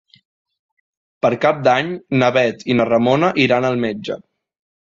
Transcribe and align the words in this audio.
Per 1.25 1.31
Cap 1.43 1.59
d'Any 1.67 1.93
na 2.23 2.31
Bet 2.39 2.67
i 2.75 2.79
na 2.81 2.89
Ramona 2.91 3.33
iran 3.47 3.71
al 3.73 3.81
metge. 3.87 4.21